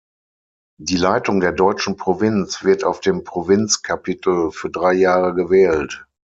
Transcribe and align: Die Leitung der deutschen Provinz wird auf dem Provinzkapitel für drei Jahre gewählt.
Die 0.79 0.97
Leitung 0.97 1.41
der 1.41 1.51
deutschen 1.51 1.95
Provinz 1.95 2.63
wird 2.63 2.83
auf 2.83 3.01
dem 3.01 3.23
Provinzkapitel 3.23 4.49
für 4.49 4.71
drei 4.71 4.93
Jahre 4.93 5.35
gewählt. 5.35 6.07